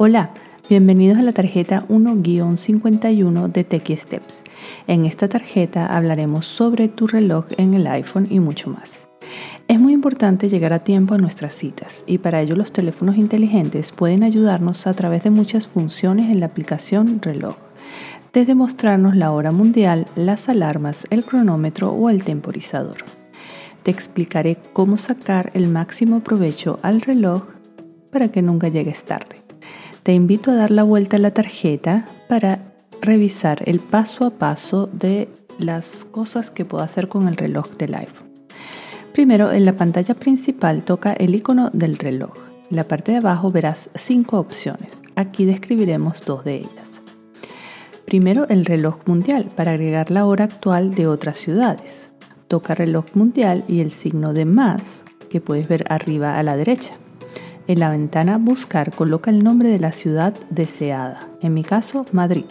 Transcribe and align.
Hola, 0.00 0.30
bienvenidos 0.68 1.18
a 1.18 1.22
la 1.22 1.32
tarjeta 1.32 1.84
1-51 1.88 3.50
de 3.50 3.64
Techie 3.64 3.96
Steps. 3.96 4.42
En 4.86 5.04
esta 5.04 5.28
tarjeta 5.28 5.86
hablaremos 5.86 6.46
sobre 6.46 6.86
tu 6.86 7.08
reloj 7.08 7.46
en 7.56 7.74
el 7.74 7.84
iPhone 7.88 8.28
y 8.30 8.38
mucho 8.38 8.70
más. 8.70 9.08
Es 9.66 9.80
muy 9.80 9.92
importante 9.92 10.48
llegar 10.48 10.72
a 10.72 10.84
tiempo 10.84 11.14
a 11.14 11.18
nuestras 11.18 11.52
citas 11.54 12.04
y 12.06 12.18
para 12.18 12.40
ello 12.40 12.54
los 12.54 12.70
teléfonos 12.70 13.16
inteligentes 13.16 13.90
pueden 13.90 14.22
ayudarnos 14.22 14.86
a 14.86 14.92
través 14.92 15.24
de 15.24 15.30
muchas 15.30 15.66
funciones 15.66 16.26
en 16.26 16.38
la 16.38 16.46
aplicación 16.46 17.20
reloj, 17.20 17.56
desde 18.32 18.54
mostrarnos 18.54 19.16
la 19.16 19.32
hora 19.32 19.50
mundial, 19.50 20.06
las 20.14 20.48
alarmas, 20.48 21.08
el 21.10 21.24
cronómetro 21.24 21.90
o 21.90 22.08
el 22.08 22.22
temporizador. 22.22 22.98
Te 23.82 23.90
explicaré 23.90 24.58
cómo 24.72 24.96
sacar 24.96 25.50
el 25.54 25.68
máximo 25.68 26.20
provecho 26.20 26.78
al 26.82 27.00
reloj 27.00 27.42
para 28.12 28.28
que 28.28 28.42
nunca 28.42 28.68
llegues 28.68 29.04
tarde. 29.04 29.37
Te 30.08 30.14
invito 30.14 30.50
a 30.50 30.54
dar 30.54 30.70
la 30.70 30.84
vuelta 30.84 31.18
a 31.18 31.20
la 31.20 31.32
tarjeta 31.32 32.06
para 32.30 32.72
revisar 33.02 33.60
el 33.66 33.78
paso 33.78 34.24
a 34.24 34.30
paso 34.30 34.88
de 34.90 35.28
las 35.58 36.06
cosas 36.06 36.50
que 36.50 36.64
puedo 36.64 36.82
hacer 36.82 37.08
con 37.08 37.28
el 37.28 37.36
reloj 37.36 37.76
del 37.76 37.94
iPhone. 37.94 38.30
Primero, 39.12 39.52
en 39.52 39.66
la 39.66 39.74
pantalla 39.74 40.14
principal 40.14 40.82
toca 40.82 41.12
el 41.12 41.34
icono 41.34 41.68
del 41.74 41.98
reloj. 41.98 42.32
En 42.70 42.76
la 42.76 42.84
parte 42.84 43.12
de 43.12 43.18
abajo 43.18 43.50
verás 43.50 43.90
cinco 43.96 44.38
opciones. 44.38 45.02
Aquí 45.14 45.44
describiremos 45.44 46.24
dos 46.24 46.42
de 46.42 46.54
ellas. 46.54 47.02
Primero, 48.06 48.48
el 48.48 48.64
reloj 48.64 49.00
mundial 49.04 49.48
para 49.54 49.72
agregar 49.72 50.10
la 50.10 50.24
hora 50.24 50.44
actual 50.44 50.94
de 50.94 51.06
otras 51.06 51.36
ciudades. 51.36 52.08
Toca 52.46 52.74
reloj 52.74 53.04
mundial 53.14 53.62
y 53.68 53.80
el 53.80 53.92
signo 53.92 54.32
de 54.32 54.46
más 54.46 55.02
que 55.28 55.42
puedes 55.42 55.68
ver 55.68 55.84
arriba 55.90 56.38
a 56.38 56.42
la 56.42 56.56
derecha. 56.56 56.94
En 57.68 57.80
la 57.80 57.90
ventana 57.90 58.38
Buscar 58.38 58.94
coloca 58.94 59.30
el 59.30 59.44
nombre 59.44 59.68
de 59.68 59.78
la 59.78 59.92
ciudad 59.92 60.34
deseada, 60.48 61.18
en 61.42 61.52
mi 61.52 61.62
caso 61.62 62.06
Madrid, 62.12 62.46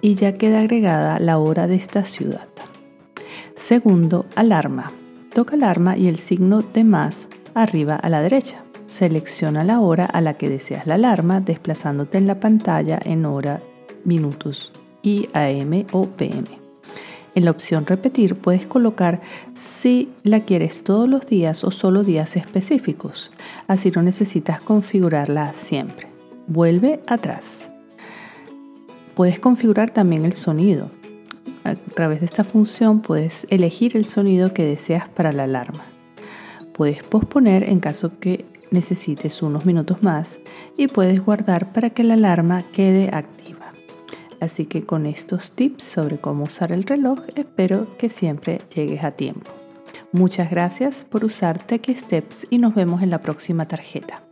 y 0.00 0.16
ya 0.16 0.36
queda 0.36 0.58
agregada 0.58 1.20
la 1.20 1.38
hora 1.38 1.68
de 1.68 1.76
esta 1.76 2.04
ciudad. 2.04 2.48
Segundo, 3.54 4.26
alarma. 4.34 4.92
Toca 5.32 5.54
alarma 5.54 5.96
y 5.96 6.08
el 6.08 6.18
signo 6.18 6.62
de 6.62 6.82
más 6.82 7.28
arriba 7.54 7.94
a 7.94 8.08
la 8.08 8.22
derecha. 8.22 8.64
Selecciona 8.88 9.62
la 9.62 9.78
hora 9.78 10.04
a 10.04 10.20
la 10.20 10.34
que 10.34 10.48
deseas 10.48 10.84
la 10.84 10.96
alarma 10.96 11.40
desplazándote 11.40 12.18
en 12.18 12.26
la 12.26 12.40
pantalla 12.40 12.98
en 13.04 13.26
hora, 13.26 13.60
minutos 14.04 14.72
y 15.00 15.28
AM 15.32 15.86
o 15.92 16.06
PM. 16.06 16.59
En 17.40 17.46
la 17.46 17.52
opción 17.52 17.86
repetir 17.86 18.34
puedes 18.34 18.66
colocar 18.66 19.22
si 19.54 20.10
la 20.24 20.40
quieres 20.40 20.84
todos 20.84 21.08
los 21.08 21.26
días 21.26 21.64
o 21.64 21.70
solo 21.70 22.04
días 22.04 22.36
específicos. 22.36 23.30
Así 23.66 23.90
no 23.90 24.02
necesitas 24.02 24.60
configurarla 24.60 25.54
siempre. 25.54 26.06
Vuelve 26.48 27.00
atrás. 27.06 27.70
Puedes 29.14 29.40
configurar 29.40 29.88
también 29.88 30.26
el 30.26 30.34
sonido. 30.34 30.90
A 31.64 31.76
través 31.76 32.20
de 32.20 32.26
esta 32.26 32.44
función 32.44 33.00
puedes 33.00 33.46
elegir 33.48 33.96
el 33.96 34.04
sonido 34.04 34.52
que 34.52 34.66
deseas 34.66 35.08
para 35.08 35.32
la 35.32 35.44
alarma. 35.44 35.84
Puedes 36.74 37.02
posponer 37.04 37.62
en 37.62 37.80
caso 37.80 38.18
que 38.20 38.44
necesites 38.70 39.40
unos 39.40 39.64
minutos 39.64 40.02
más 40.02 40.38
y 40.76 40.88
puedes 40.88 41.24
guardar 41.24 41.72
para 41.72 41.88
que 41.88 42.04
la 42.04 42.12
alarma 42.12 42.64
quede 42.70 43.08
activa. 43.10 43.39
Así 44.40 44.64
que 44.66 44.84
con 44.84 45.06
estos 45.06 45.52
tips 45.52 45.84
sobre 45.84 46.18
cómo 46.18 46.44
usar 46.44 46.72
el 46.72 46.84
reloj, 46.84 47.20
espero 47.36 47.86
que 47.98 48.08
siempre 48.08 48.60
llegues 48.74 49.04
a 49.04 49.12
tiempo. 49.12 49.50
Muchas 50.12 50.50
gracias 50.50 51.04
por 51.04 51.24
usar 51.24 51.62
Tech 51.62 51.88
Steps 51.88 52.46
y 52.50 52.58
nos 52.58 52.74
vemos 52.74 53.02
en 53.02 53.10
la 53.10 53.22
próxima 53.22 53.68
tarjeta. 53.68 54.29